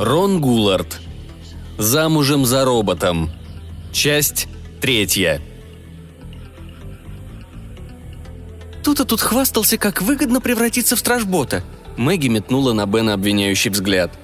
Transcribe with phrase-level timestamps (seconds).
[0.00, 0.98] Рон Гулард.
[1.76, 3.30] Замужем за роботом.
[3.92, 4.48] Часть
[4.80, 5.42] третья.
[8.82, 11.62] Тут-то тут хвастался, как выгодно превратиться в стражбота.
[11.98, 14.18] Мэгги метнула на Бена обвиняющий взгляд.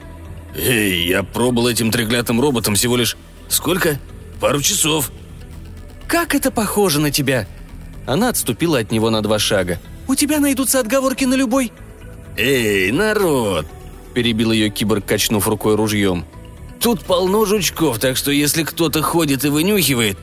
[0.56, 3.14] «Эй, я пробовал этим треклятым роботом всего лишь...
[3.50, 4.00] Сколько?
[4.40, 5.12] Пару часов».
[6.08, 7.46] «Как это похоже на тебя?»
[8.06, 9.78] Она отступила от него на два шага.
[10.08, 11.70] «У тебя найдутся отговорки на любой...»
[12.38, 13.66] «Эй, народ!»–
[14.16, 16.24] перебил ее киборг, качнув рукой ружьем.
[16.80, 20.16] «Тут полно жучков, так что если кто-то ходит и вынюхивает...»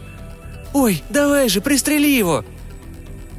[0.74, 2.44] «Ой, давай же, пристрели его!»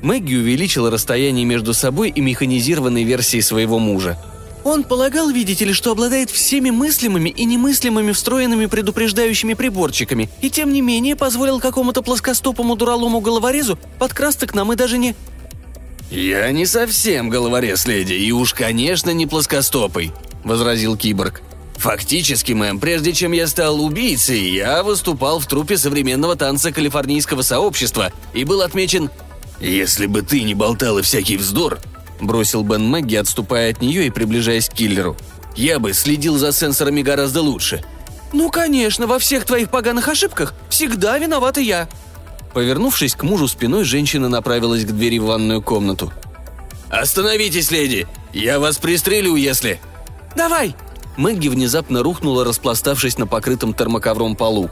[0.00, 4.16] Мэгги увеличила расстояние между собой и механизированной версией своего мужа.
[4.62, 10.72] Он полагал, видите ли, что обладает всеми мыслимыми и немыслимыми встроенными предупреждающими приборчиками, и тем
[10.72, 15.16] не менее позволил какому-то плоскостопому дуралому головорезу подкрасться к нам и даже не...
[16.12, 20.12] «Я не совсем головорез, леди, и уж, конечно, не плоскостопый»,—
[20.45, 21.42] возразил киборг.
[21.77, 28.12] «Фактически, мэм, прежде чем я стал убийцей, я выступал в трупе современного танца калифорнийского сообщества
[28.33, 29.11] и был отмечен
[29.61, 31.78] «Если бы ты не болтала всякий вздор»,–
[32.20, 35.17] бросил Бен Мэгги, отступая от нее и приближаясь к киллеру,–
[35.56, 37.84] «я бы следил за сенсорами гораздо лучше».
[38.33, 41.89] «Ну, конечно, во всех твоих поганых ошибках всегда виновата я»,
[42.55, 46.12] Повернувшись к мужу спиной, женщина направилась к двери в ванную комнату.
[46.89, 48.06] «Остановитесь, леди!
[48.33, 49.81] Я вас пристрелю, если...»
[50.36, 50.74] «Давай!»
[51.16, 54.68] Мэгги внезапно рухнула, распластавшись на покрытом термоковром полу.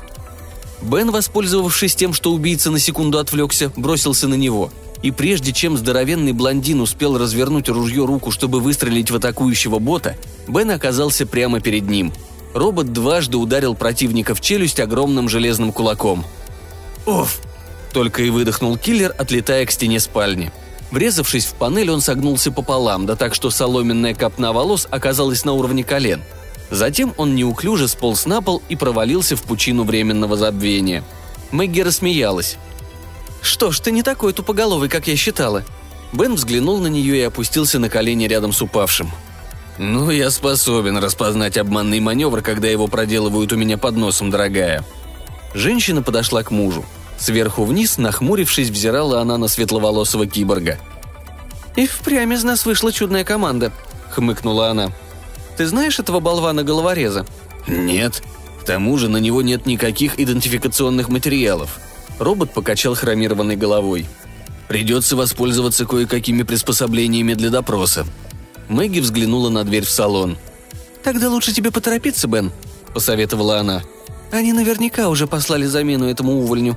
[0.83, 4.73] Бен, воспользовавшись тем, что убийца на секунду отвлекся, бросился на него.
[5.03, 10.17] И прежде чем здоровенный блондин успел развернуть ружье руку, чтобы выстрелить в атакующего бота,
[10.49, 12.13] Бен оказался прямо перед ним.
[12.55, 16.25] Робот дважды ударил противника в челюсть огромным железным кулаком.
[17.07, 17.41] «Оф!»–
[17.93, 20.53] только и выдохнул киллер, отлетая к стене спальни.
[20.93, 25.83] Врезавшись в панель, он согнулся пополам, да так, что соломенная копна волос оказалась на уровне
[25.83, 26.23] колен–
[26.73, 31.05] Затем он неуклюже сполз на пол и провалился в пучину временного забвения.
[31.51, 32.57] Мэгги рассмеялась.
[33.43, 35.65] «Что ж, ты не такой тупоголовый, как я считала».
[36.15, 39.11] Бен взглянул на нее и опустился на колени рядом с упавшим.
[39.77, 44.83] «Ну, я способен распознать обманный маневр, когда его проделывают у меня под носом, дорогая».
[45.53, 46.87] Женщина подошла к мужу.
[47.23, 50.79] Сверху вниз, нахмурившись, взирала она на светловолосого киборга.
[51.77, 53.73] «И впрямь из нас вышла чудная команда»,—
[54.11, 54.93] хмыкнула она.
[55.57, 57.27] Ты знаешь этого болвана-головореза?»
[57.67, 58.23] «Нет.
[58.61, 61.79] К тому же на него нет никаких идентификационных материалов».
[62.19, 64.07] Робот покачал хромированной головой.
[64.69, 68.07] «Придется воспользоваться кое-какими приспособлениями для допроса».
[68.69, 70.39] Мэгги взглянула на дверь в салон.
[71.03, 72.53] «Тогда лучше тебе поторопиться, Бен»,—
[72.95, 73.83] посоветовала она.
[74.31, 76.77] «Они наверняка уже послали замену этому увольню».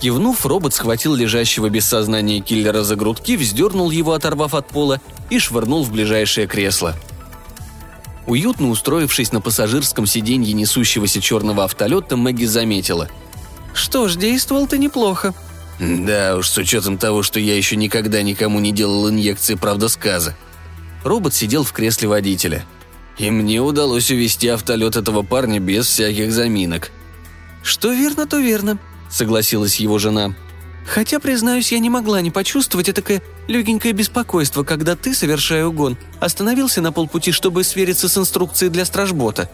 [0.00, 5.00] Кивнув, робот схватил лежащего без сознания киллера за грудки, вздернул его, оторвав от пола,
[5.30, 6.94] и швырнул в ближайшее кресло—
[8.28, 13.08] Уютно устроившись на пассажирском сиденье несущегося черного автолета, Мэгги заметила.
[13.72, 15.34] «Что ж, действовал ты неплохо».
[15.80, 20.36] «Да уж, с учетом того, что я еще никогда никому не делал инъекции правдосказа».
[21.04, 22.66] Робот сидел в кресле водителя.
[23.16, 26.90] И мне удалось увести автолет этого парня без всяких заминок.
[27.62, 28.78] «Что верно, то верно»,—
[29.10, 30.34] согласилась его жена.
[30.86, 36.80] Хотя, признаюсь, я не могла не почувствовать такое легенькое беспокойство, когда ты, совершая угон, остановился
[36.80, 39.50] на полпути, чтобы свериться с инструкцией для стражбота.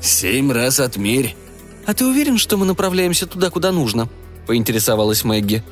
[0.00, 1.36] «Семь раз отмерь».
[1.86, 4.08] «А ты уверен, что мы направляемся туда, куда нужно?»–
[4.46, 5.62] поинтересовалась Мэгги.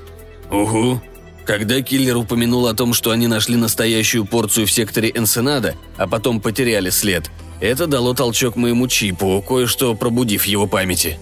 [0.51, 1.01] «Угу»,
[1.45, 6.41] когда киллер упомянул о том, что они нашли настоящую порцию в секторе Энсенада, а потом
[6.41, 7.29] потеряли след,
[7.61, 11.19] это дало толчок моему чипу, кое-что пробудив его памяти.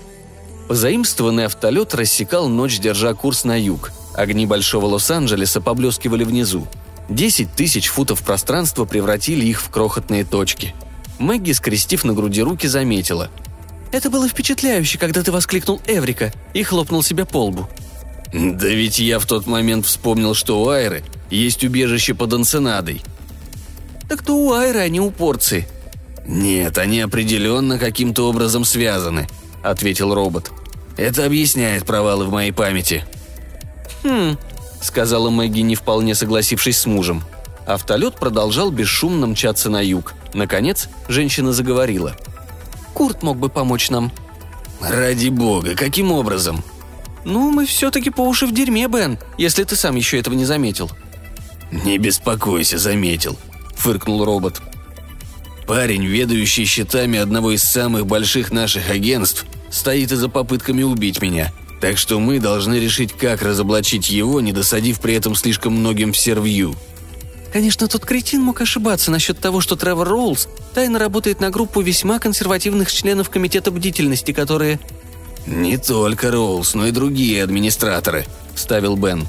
[0.69, 3.91] Позаимствованный автолет рассекал ночь, держа курс на юг.
[4.15, 6.69] Огни Большого Лос-Анджелеса поблескивали внизу.
[7.09, 10.75] Десять тысяч футов пространства превратили их в крохотные точки.
[11.19, 13.31] Мэгги, скрестив на груди руки, заметила.
[13.93, 17.67] «Это было впечатляюще, когда ты воскликнул «Эврика» и хлопнул себя по лбу».
[18.35, 23.01] «Да ведь я в тот момент вспомнил, что у Айры есть убежище под Энсенадой».
[24.07, 25.67] «Так то у Айры, а не у порции».
[26.27, 29.27] «Нет, они определенно каким-то образом связаны»,—
[29.63, 30.51] ответил робот.
[30.97, 33.05] Это объясняет провалы в моей памяти».
[34.03, 34.37] «Хм»,—
[34.81, 37.23] сказала Мэгги, не вполне согласившись с мужем.
[37.67, 40.15] Автолет продолжал бесшумно мчаться на юг.
[40.35, 42.17] Наконец, женщина заговорила.
[42.95, 44.11] «Курт мог бы помочь нам».
[44.81, 46.65] «Ради бога, каким образом?»
[47.25, 50.91] «Ну, мы все-таки по уши в дерьме, Бен, если ты сам еще этого не заметил».
[51.71, 53.37] «Не беспокойся, заметил»,—
[53.77, 54.63] фыркнул робот.
[55.69, 61.53] «Парень, ведающий счетами одного из самых больших наших агентств, стоит и за попытками убить меня.
[61.83, 66.19] Так что мы должны решить, как разоблачить его, не досадив при этом слишком многим в
[66.19, 66.75] сервью».
[67.53, 72.19] Конечно, тот кретин мог ошибаться насчет того, что Тревор Роулс тайно работает на группу весьма
[72.19, 74.81] консервативных членов Комитета бдительности, которые...
[75.47, 79.27] «Не только Роулс, но и другие администраторы»,– вставил Бен.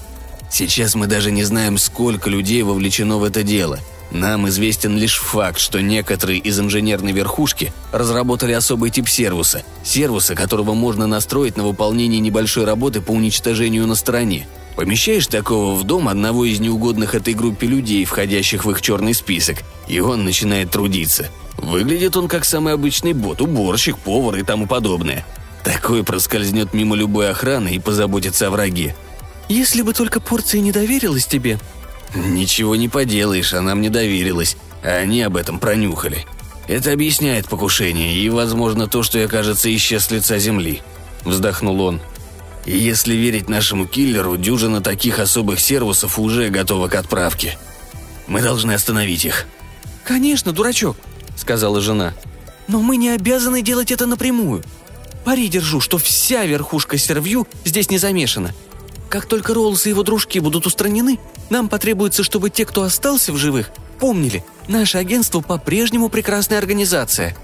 [0.50, 3.80] «Сейчас мы даже не знаем, сколько людей вовлечено в это дело.
[4.12, 10.74] Нам известен лишь факт, что некоторые из инженерной верхушки разработали особый тип сервуса, сервуса, которого
[10.74, 14.48] можно настроить на выполнение небольшой работы по уничтожению на стороне.
[14.76, 19.58] Помещаешь такого в дом одного из неугодных этой группе людей, входящих в их черный список,
[19.88, 21.30] и он начинает трудиться.
[21.58, 25.26] Выглядит он как самый обычный бот, уборщик, повар и тому подобное.
[25.64, 28.96] Такой проскользнет мимо любой охраны и позаботится о враге.
[29.50, 31.60] Если бы только порция не доверилась тебе,
[32.16, 36.26] Ничего не поделаешь, она мне доверилась, а они об этом пронюхали.
[36.68, 40.82] Это объясняет покушение и, возможно, то, что я, кажется, исчез с лица земли.
[41.26, 42.02] Вздохнул он.
[42.66, 47.58] Если верить нашему киллеру, дюжина таких особых сервусов уже готова к отправке.
[48.28, 49.48] Мы должны остановить их.
[50.04, 50.98] «Конечно, дурачок»,—
[51.36, 52.14] сказала жена.
[52.68, 54.64] «Но мы не обязаны делать это напрямую.
[55.26, 58.54] Пари держу, что вся верхушка сервью здесь не замешана.
[59.10, 61.20] Как только Роллс и его дружки будут устранены,
[61.50, 67.36] нам потребуется, чтобы те, кто остался в живых, помнили, наше агентство по-прежнему прекрасная организация».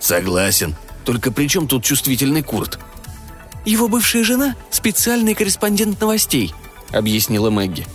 [0.00, 0.76] «Согласен.
[1.04, 2.78] Только при чем тут чувствительный Курт?»
[3.64, 6.54] «Его бывшая жена– специальный корреспондент новостей»,–
[6.92, 7.86] объяснила Мэгги.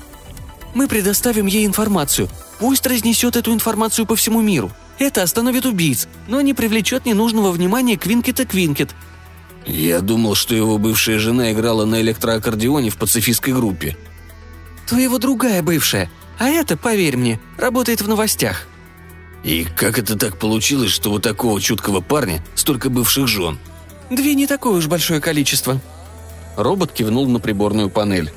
[0.73, 2.27] «Мы предоставим ей информацию.
[2.59, 4.71] Пусть разнесет эту информацию по всему миру.
[4.99, 8.89] Это остановит убийц, но не привлечет ненужного внимания Квинкета Квинкет,
[9.65, 13.98] «Я думал, что его бывшая жена играла на электроаккордеоне в пацифистской группе».
[14.88, 18.68] «То его другая бывшая, а это, поверь мне, работает в новостях».
[19.44, 23.57] «И как это так получилось, что у такого чуткого парня столько бывших жен?»
[24.10, 25.80] «Две не такое уж большое количество».
[26.57, 28.31] Робот кивнул на приборную панель.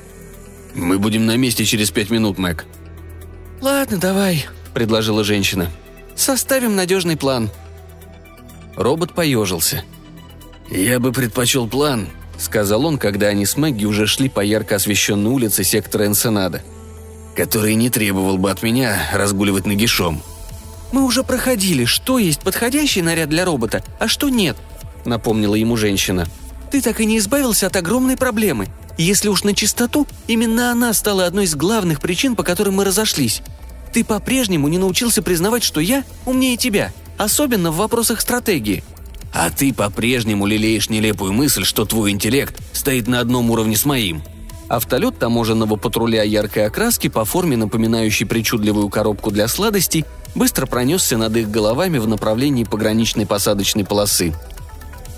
[0.73, 2.65] «Мы будем на месте через пять минут, Мэг».
[3.61, 5.69] «Ладно, давай»,— предложила женщина.
[6.15, 7.49] «Составим надежный план».
[8.75, 9.83] Робот поежился—
[10.69, 15.31] «Я бы предпочел план»,— сказал он, когда они с Мэгги уже шли по ярко освещенной
[15.31, 16.61] улице сектора Энсенада,
[17.35, 20.21] «который не требовал бы от меня разгуливать нагишом».
[20.91, 24.57] «Мы уже проходили, что есть подходящий наряд для робота, а что нет»,—
[25.05, 26.27] напомнила ему женщина.
[26.69, 28.67] «Ты так и не избавился от огромной проблемы.
[28.97, 33.41] Если уж на чистоту, именно она стала одной из главных причин, по которым мы разошлись.
[33.93, 38.83] Ты по-прежнему не научился признавать, что я умнее тебя, особенно в вопросах стратегии»,
[39.37, 44.23] а ты по-прежнему лелеешь нелепую мысль, что твой интеллект стоит на одном уровне с моим.
[44.67, 51.37] Автолет таможенного патруля яркой окраски по форме, напоминающей причудливую коробку для сладостей, быстро пронесся над
[51.37, 54.33] их головами в направлении пограничной посадочной полосы.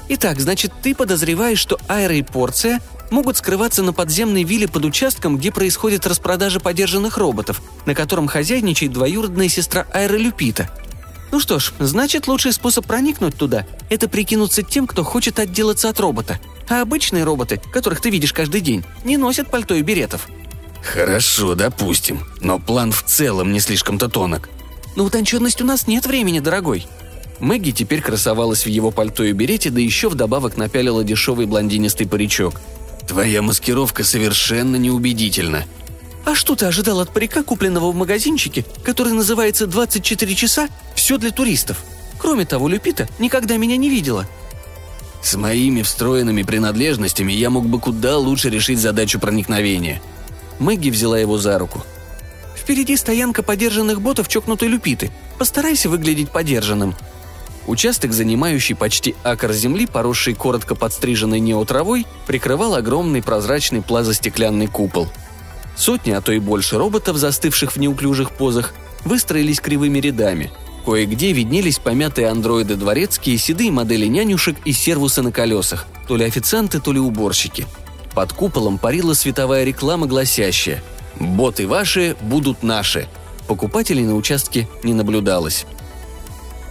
[0.10, 2.81] «Итак, значит, ты подозреваешь, что Айра и Порция
[3.12, 8.92] могут скрываться на подземной вилле под участком, где происходит распродажа подержанных роботов, на котором хозяйничает
[8.92, 10.69] двоюродная сестра Айра Люпита»,
[11.31, 16.00] ну что ж, значит, лучший способ проникнуть туда– это прикинуться тем, кто хочет отделаться от
[16.00, 16.40] робота.
[16.68, 20.28] А обычные роботы, которых ты видишь каждый день, не носят пальто и беретов.
[20.81, 22.26] Хорошо, допустим.
[22.42, 24.50] Но план в целом не слишком-то тонок.
[24.96, 26.88] На утонченность у нас нет времени, дорогой.
[27.40, 32.59] Мэгги теперь красовалась в его пальто и берете, да еще вдобавок напялила дешевый блондинистый паричок.
[33.07, 35.66] «Твоя маскировка совершенно неубедительна»,
[36.30, 41.31] а что ты ожидал от парика, купленного в магазинчике, который называется «24 часа все для
[41.31, 41.83] туристов.
[42.19, 44.28] Кроме того, Люпита никогда меня не видела.
[45.24, 50.02] С моими встроенными принадлежностями я мог бы куда лучше решить задачу проникновения.
[50.59, 51.83] Мэгги взяла его за руку.
[52.56, 55.12] «Впереди стоянка подержанных ботов чокнутой Люпиты.
[55.40, 56.95] Постарайся выглядеть подержанным».
[57.66, 65.07] Участок, занимающий почти акр земли, поросший коротко подстриженной неотравой, прикрывал огромный прозрачный плазостеклянный купол.
[65.80, 70.52] Сотни, а то и больше роботов, застывших в неуклюжих позах, выстроились кривыми рядами–
[70.86, 76.80] Кое-где виднелись помятые андроиды дворецкие, седые модели нянюшек и сервусы на колесах, то ли официанты,
[76.80, 77.68] то ли уборщики.
[78.16, 80.81] Под куполом парила световая реклама, гласящая
[81.19, 83.07] «Боты ваши будут наши».
[83.48, 85.66] Покупателей на участке не наблюдалось.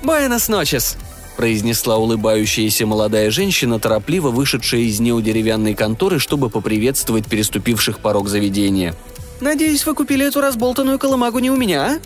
[0.03, 0.97] «Буэнос ночес!»–
[1.39, 8.97] произнесла улыбающаяся молодая женщина, торопливо вышедшая из неодеревянной конторы, чтобы поприветствовать переступивших порог заведения.
[9.41, 12.01] «Надеюсь, вы купили эту разболтанную колымагу не у меня, а?»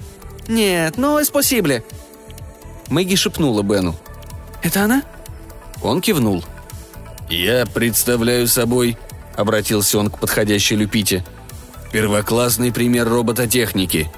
[0.52, 1.82] «Нет, но спасибо.
[2.90, 3.94] Мэгги шепнула Бену.
[4.62, 5.02] «Это она?»
[5.82, 6.44] Он кивнул.
[7.30, 8.98] «Я представляю собой»,—
[9.34, 11.24] обратился он к подходящей Люпите,
[11.90, 14.10] «первоклассный пример робототехники».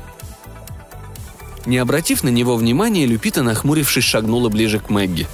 [1.67, 5.27] Не обратив на него внимания, Люпита, нахмурившись, шагнула ближе к Мэгги.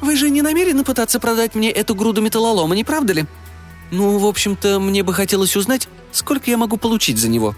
[0.00, 3.26] «Вы же не намерены пытаться продать мне эту груду металлолома, не правда ли?
[3.92, 7.54] Ну, в общем-то, мне бы хотелось узнать, сколько я могу получить за него».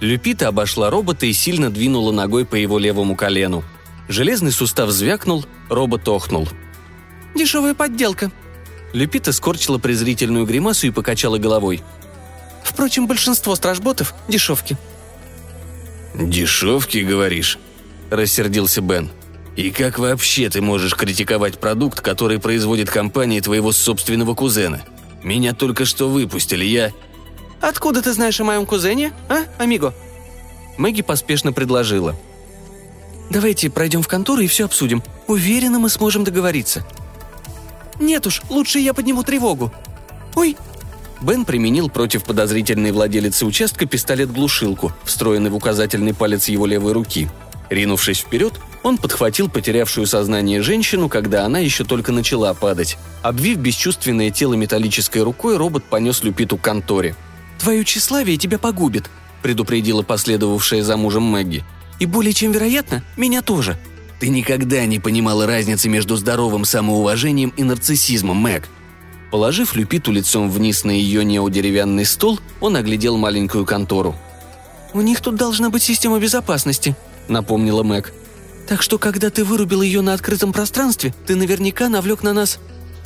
[0.00, 3.64] Люпита обошла робота и сильно двинула ногой по его левому колену.
[4.08, 6.48] Железный сустав звякнул, робот охнул.
[7.34, 8.32] «Дешевая подделка».
[8.92, 11.82] Люпита скорчила презрительную гримасу и покачала головой.
[12.64, 14.76] «Впрочем, большинство стражботов– дешевки».
[16.18, 17.58] «Дешевки, говоришь?»–
[18.10, 19.08] рассердился Бен.
[19.56, 24.82] «И как вообще ты можешь критиковать продукт, который производит компания твоего собственного кузена?
[25.22, 26.92] Меня только что выпустили, я...»
[27.60, 29.94] «Откуда ты знаешь о моем кузене, а, амиго?»
[30.76, 32.16] Мэгги поспешно предложила.
[33.30, 35.02] «Давайте пройдем в контору и все обсудим.
[35.28, 36.84] Уверена, мы сможем договориться».
[38.00, 39.72] «Нет уж, лучше я подниму тревогу».
[40.34, 40.56] «Ой!»
[41.20, 47.28] Бен применил против подозрительной владелицы участка пистолет-глушилку, встроенный в указательный палец его левой руки.
[47.70, 52.96] Ринувшись вперед, он подхватил потерявшую сознание женщину, когда она еще только начала падать.
[53.22, 57.14] Обвив бесчувственное тело металлической рукой, робот понес Люпиту к конторе–
[57.58, 59.10] «Твое тщеславие тебя погубит»,—
[59.42, 61.64] предупредила последовавшая за мужем Мэгги.
[61.98, 63.76] «И более чем вероятно, меня тоже».
[64.20, 68.68] «Ты никогда не понимала разницы между здоровым самоуважением и нарциссизмом, Мэг»,
[69.30, 74.16] Положив Люпиту лицом вниз на ее неодеревянный стол, он оглядел маленькую контору.
[74.94, 76.96] «У них тут должна быть система безопасности»,—
[77.28, 78.14] напомнила Мэг.
[78.66, 82.58] «Так что, когда ты вырубил ее на открытом пространстве, ты наверняка навлек на нас...»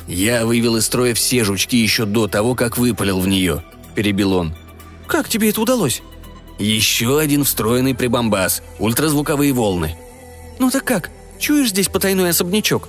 [0.07, 3.63] «Я вывел из строя все жучки еще до того, как выпалил в нее»,–
[3.95, 4.53] перебил он.
[5.07, 6.01] «Как тебе это удалось?»
[6.57, 9.97] «Еще один встроенный прибамбас, ультразвуковые волны».
[10.59, 11.09] «Ну так как?
[11.39, 12.87] Чуешь здесь потайной особнячок?»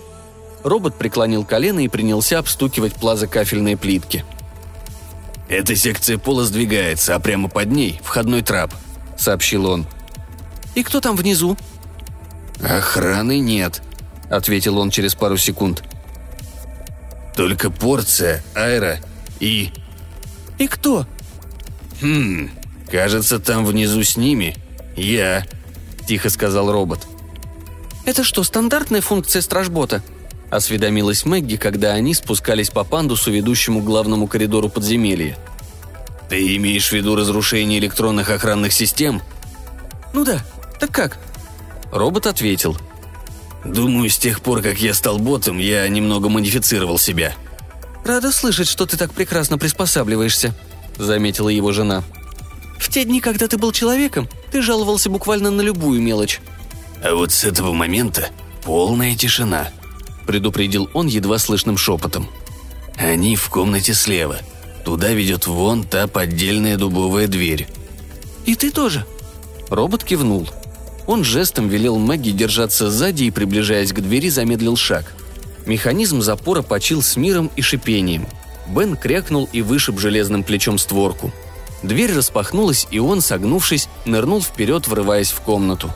[0.65, 4.25] Робот преклонил колено и принялся обстукивать плазокафельные плитки.
[5.47, 8.73] «Эта секция пола сдвигается, а прямо под ней– входной трап»,–
[9.19, 9.87] сообщил он.
[10.75, 11.59] «И кто там внизу?»
[12.63, 13.83] «Охраны нет»,–
[14.31, 15.85] ответил он через пару секунд.
[17.37, 19.01] «Только порция, аэро
[19.41, 19.71] и
[20.57, 21.07] «И кто?»
[22.01, 22.49] «Хм,
[22.91, 24.57] кажется, там внизу с ними
[24.97, 25.45] я»,–
[26.09, 27.07] тихо сказал робот.
[28.07, 30.03] «Это что, стандартная функция стражбота?»–
[30.57, 35.37] осведомилась Мэгги, когда они спускались по пандусу, ведущему к главному коридору подземелья.
[36.29, 39.23] «Ты имеешь в виду разрушение электронных охранных систем?»
[40.13, 40.45] «Ну да.
[40.81, 41.19] Так как?»
[41.93, 42.77] Робот ответил.
[43.65, 47.35] «Думаю, с тех пор, как я стал ботом, я немного модифицировал себя.
[48.05, 50.55] «Рада слышать, что ты так прекрасно приспосабливаешься»,—
[50.99, 52.05] заметила его жена.
[52.79, 56.41] «В те дни, когда ты был человеком, ты жаловался буквально на любую мелочь».
[57.03, 58.29] «А вот с этого момента
[58.63, 59.71] полная тишина»,—
[60.27, 62.29] предупредил он едва слышным шепотом.
[62.97, 64.39] «Они в комнате слева.
[64.85, 67.69] Туда ведет вон та поддельная дубовая дверь».
[68.47, 69.07] «И ты тоже?»
[69.71, 70.49] Робот кивнул.
[71.07, 75.13] Он жестом велел Мэгги держаться сзади и, приближаясь к двери, замедлил шаг—
[75.67, 78.27] Механизм запора почил с миром и шипением.
[78.69, 81.33] Бен крякнул и вышиб железным плечом створку.
[81.83, 85.93] Дверь распахнулась, и он, согнувшись, нырнул вперед, врываясь в комнату.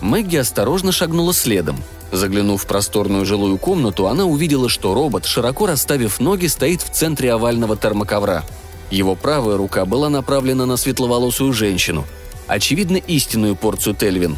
[0.00, 1.82] Мэгги осторожно шагнула следом.
[2.12, 7.32] Заглянув в просторную жилую комнату, она увидела, что робот, широко расставив ноги, стоит в центре
[7.32, 8.44] овального термоковра.
[8.90, 12.04] Его правая рука была направлена на светловолосую женщину.
[12.46, 14.36] Очевидно, истинную порцию Тельвин.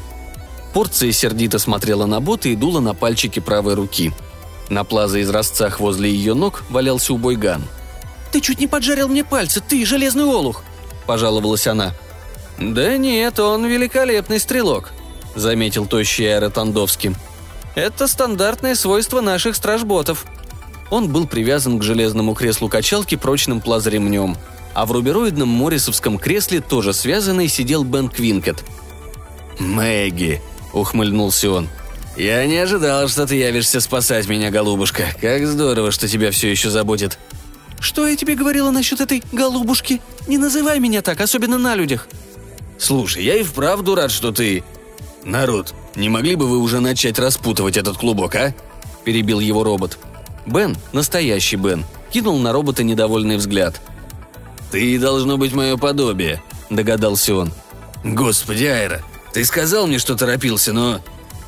[0.73, 4.13] Порция сердито смотрела на бота и дула на пальчики правой руки–
[4.69, 7.63] на плаза из изразцах возле ее ног валялся убой Ган.
[8.33, 10.65] «Ты чуть не поджарил мне пальцы, ты железный олух!»–
[11.07, 11.93] пожаловалась она.
[12.59, 14.93] «Да нет, он великолепный стрелок»,–
[15.35, 17.15] заметил тощий Аэротандовский.
[17.75, 20.27] «Это стандартное свойство наших стражботов».
[20.91, 24.37] Он был привязан к железному креслу качалки прочным плазоремнем,
[24.75, 28.65] а в рубероидном моррисовском кресле, тоже связанный, сидел Бен Квинкет.
[29.59, 30.41] «Мэгги»,–
[30.73, 31.69] ухмыльнулся он,–
[32.17, 35.07] «Я не ожидал, что ты явишься спасать меня, голубушка.
[35.21, 37.19] Как здорово, что тебя все еще заботит».
[37.81, 40.01] «Что я тебе говорила насчет этой голубушки?
[40.29, 42.09] Не называй меня так, особенно на людях».
[42.79, 44.63] «Слушай, я и вправду рад, что ты...»
[45.25, 48.55] «Народ, не могли бы вы уже начать распутывать этот клубок, а?»–
[49.05, 49.99] перебил его робот.
[50.47, 53.81] Бен, настоящий Бен, кинул на робота недовольный взгляд.
[54.71, 57.53] «Ты должно быть мое подобие»,– догадался он.
[58.05, 59.01] «Господи, Айра,
[59.33, 61.01] ты сказал мне, что торопился, но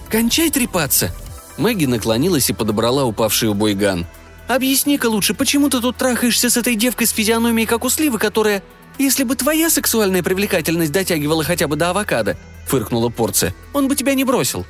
[0.09, 1.11] «Кончай трепаться!»
[1.59, 4.07] Мэгги наклонилась и подобрала упавший убой Ган.
[4.49, 8.63] «Объясни-ка лучше, почему ты тут трахаешься с этой девкой с физиономией, как у сливы, которая...
[8.99, 14.15] Если бы твоя сексуальная привлекательность дотягивала хотя бы до авокадо»,— фыркнула порция,— «он бы тебя
[14.15, 14.67] не бросил».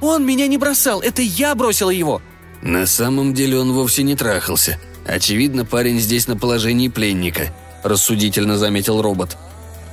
[0.00, 2.20] «Он меня не бросал, это я бросила его!»
[2.62, 4.78] «На самом деле он вовсе не трахался.
[5.06, 9.36] Очевидно, парень здесь на положении пленника»,— рассудительно заметил робот.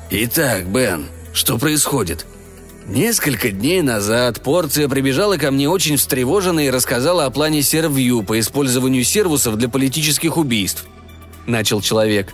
[0.10, 2.26] «Итак, Бен, что происходит?»
[2.88, 8.40] Несколько дней назад порция прибежала ко мне очень встревоженная и рассказала о плане Сервью по
[8.40, 10.86] использованию сервусов для политических убийств.
[11.46, 12.34] Начал человек.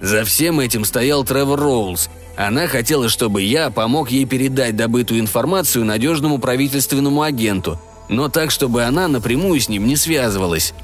[0.00, 5.86] За всем этим стоял Тревор Роулс, Она хотела, чтобы я помог ей передать добытую информацию
[5.86, 10.74] надежному правительственному агенту, но так, чтобы она напрямую с ним не связывалась.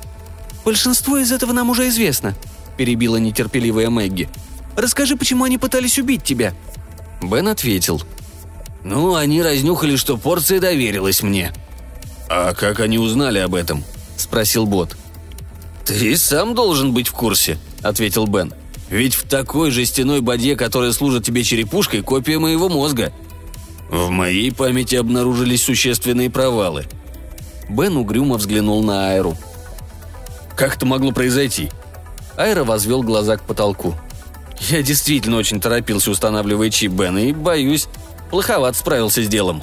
[0.64, 2.34] «Большинство из этого нам уже известно»,–
[2.78, 4.30] перебила нетерпеливая Мэгги.
[4.76, 6.54] «Расскажи, почему они пытались убить тебя?»
[7.20, 8.02] Бен ответил.
[8.82, 11.52] «Ну, они разнюхали, что порция доверилась мне».
[12.30, 13.84] «А как они узнали об этом?»–
[14.16, 14.96] спросил Бот.
[15.84, 18.54] «Ты сам должен быть в курсе»,– ответил Бен.
[18.92, 23.10] «Ведь в такой жестяной бадье, которая служит тебе черепушкой, копия моего мозга».
[23.88, 26.84] В моей памяти обнаружились существенные провалы.
[27.70, 29.34] Бен угрюмо взглянул на Айру.
[30.54, 31.70] «Как это могло произойти?»
[32.36, 33.94] Айра возвел глаза к потолку.
[34.68, 37.88] «Я действительно очень торопился, устанавливая чип Бена, и, боюсь,
[38.30, 39.62] плоховато справился с делом».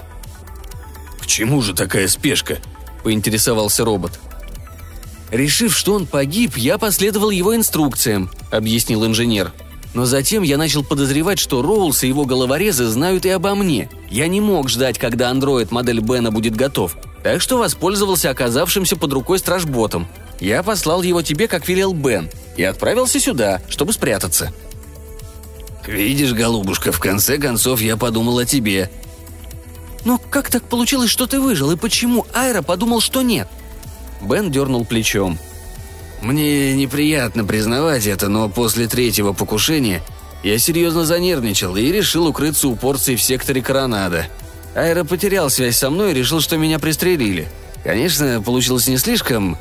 [1.21, 2.57] «К чему же такая спешка?»–
[3.03, 4.19] поинтересовался робот.
[5.31, 9.53] «Решив, что он погиб, я последовал его инструкциям»,— объяснил инженер.
[9.93, 13.89] «Но затем я начал подозревать, что Роулс и его головорезы знают и обо мне.
[14.09, 19.13] Я не мог ждать, когда андроид модель Бена будет готов, так что воспользовался оказавшимся под
[19.13, 20.07] рукой стражботом.
[20.39, 24.51] Я послал его тебе, как велел Бен, и отправился сюда, чтобы спрятаться».
[25.85, 28.89] «Видишь, голубушка, в конце концов я подумал о тебе».
[30.05, 33.47] «Но как так получилось, что ты выжил, и почему Айра подумал, что нет?»
[34.21, 35.37] Бен дернул плечом.
[36.21, 40.01] «Мне неприятно признавать это, но после третьего покушения
[40.43, 44.27] я серьезно занервничал и решил укрыться у порции в секторе Коронада.
[44.75, 47.47] Айра потерял связь со мной и решил, что меня пристрелили.
[47.83, 49.57] Конечно, получилось не слишком...»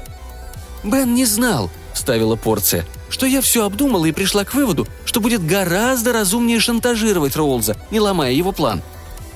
[0.82, 5.46] «Бен не знал»,— вставила порция, «что я все обдумала и пришла к выводу, что будет
[5.46, 8.82] гораздо разумнее шантажировать Роулза, не ломая его план.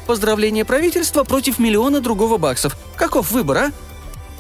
[0.07, 2.77] Поздравление правительства против миллиона другого баксов.
[2.97, 3.73] Каков выбор, а?»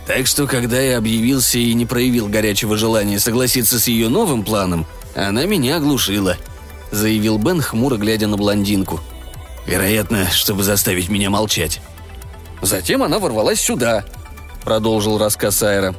[0.06, 4.86] Так что, когда я объявился и не проявил горячего желания согласиться с ее новым планом,
[5.14, 6.36] она меня оглушила»,—
[6.90, 9.00] заявил Бен, хмуро глядя на блондинку.
[9.66, 11.80] «Вероятно, чтобы заставить меня молчать».
[12.62, 14.04] «Затем она ворвалась сюда»,—
[14.64, 15.94] продолжил рассказ Айра.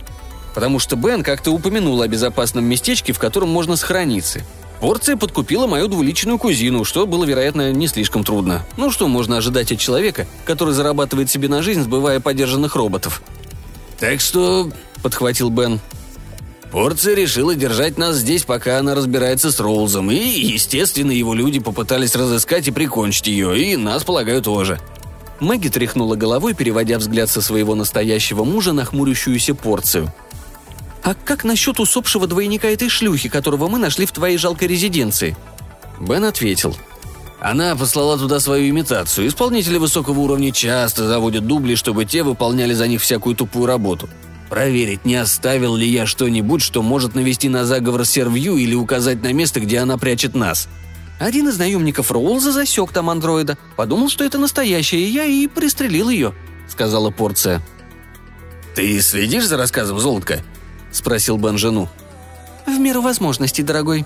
[0.53, 4.41] «Потому что Бен как-то упомянул о безопасном местечке, в котором можно сохраниться.
[4.81, 8.65] Порция подкупила мою двуличную кузину, что было, вероятно, не слишком трудно.
[8.75, 13.21] Ну что можно ожидать от человека, который зарабатывает себе на жизнь, сбывая подержанных роботов?»
[13.99, 14.71] «Так что...»—
[15.03, 15.79] подхватил Бен.
[16.71, 22.15] Порция решила держать нас здесь, пока она разбирается с Роузом, и, естественно, его люди попытались
[22.15, 24.79] разыскать и прикончить ее, и нас, полагаю, тоже.
[25.39, 30.11] Мэгги тряхнула головой, переводя взгляд со своего настоящего мужа на хмурящуюся порцию.
[31.03, 35.37] «А как насчет усопшего двойника этой шлюхи, которого мы нашли в твоей жалкой резиденции?»
[35.99, 36.75] Бен ответил–
[37.43, 39.27] она послала туда свою имитацию.
[39.27, 44.09] Исполнители высокого уровня часто заводят дубли, чтобы те выполняли за них всякую тупую работу.
[44.49, 49.33] Проверить, не оставил ли я что-нибудь, что может навести на заговор Сервью или указать на
[49.33, 50.69] место, где она прячет нас.
[51.19, 53.57] Один из наемников Роулза засек там андроида.
[53.75, 56.33] Подумал, что это настоящая я и пристрелил ее»,—
[56.69, 57.61] сказала порция.
[58.73, 60.41] «Ты следишь за рассказом, Золотка?»—
[60.93, 61.89] спросил Бен жену.
[62.65, 64.05] «В меру возможностей, дорогой.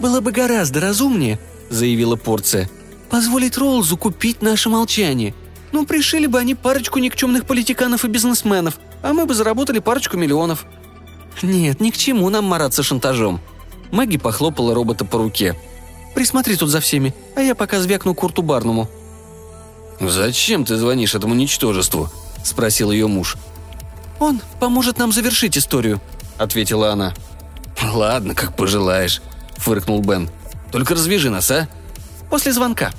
[0.00, 2.70] Было бы гораздо разумнее,– заявила порция.
[3.10, 5.34] «Позволить Роллзу купить наше молчание.
[5.72, 10.66] Ну, пришили бы они парочку никчемных политиканов и бизнесменов, а мы бы заработали парочку миллионов».
[11.42, 13.40] «Нет, ни к чему нам мараться шантажом».
[13.90, 15.56] Мэгги похлопала робота по руке.
[16.14, 18.88] «Присмотри тут за всеми, а я пока звякну Курту Барнуму».
[20.00, 22.08] «Зачем ты звонишь этому ничтожеству?»–
[22.44, 23.36] спросил ее муж.
[24.18, 26.00] «Он поможет нам завершить историю»,–
[26.38, 27.14] ответила она.
[27.82, 29.22] «Ладно, как пожелаешь»,–
[29.56, 30.30] фыркнул Бен.
[30.74, 31.68] Только развяжи нас, а?»
[32.30, 32.90] «После звонка».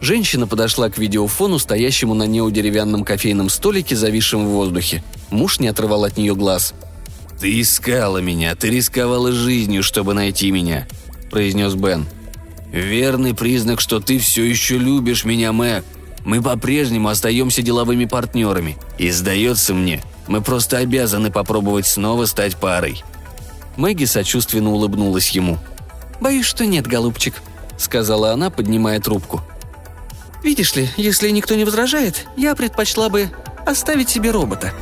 [0.00, 5.04] Женщина подошла к видеофону, стоящему на неодеревянном кофейном столике, зависшем в воздухе.
[5.28, 6.72] Муж не отрывал от нее глаз.
[7.38, 10.88] «Ты искала меня, ты рисковала жизнью, чтобы найти меня»,–
[11.30, 12.06] произнес Бен.
[12.72, 15.84] «Верный признак, что ты все еще любишь меня, Мэг.
[16.24, 18.78] Мы по-прежнему остаемся деловыми партнерами.
[18.96, 23.04] И, сдается мне, мы просто обязаны попробовать снова стать парой».
[23.76, 25.58] Мэгги сочувственно улыбнулась ему–
[26.20, 27.42] «Боюсь, что нет, голубчик»,—
[27.78, 29.40] сказала она, поднимая трубку.
[30.42, 33.30] «Видишь ли, если никто не возражает, я предпочла бы
[33.66, 34.72] оставить себе робота»,